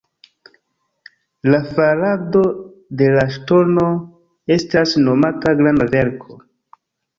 [1.55, 2.41] La farado
[3.03, 3.85] de la Ŝtono
[4.59, 6.43] estas nomata Granda Verko.